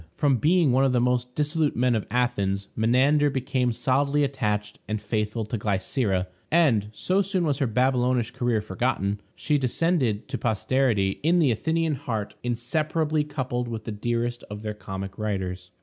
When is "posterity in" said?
10.39-11.37